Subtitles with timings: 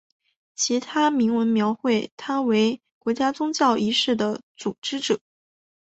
[0.55, 5.19] 其他铭文描绘他为国家宗教仪式的组织者。